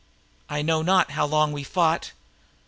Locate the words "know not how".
0.63-1.27